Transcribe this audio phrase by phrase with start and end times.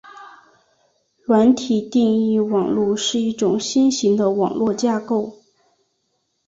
[1.25, 5.31] 软体定义网路是一种新型网络架构。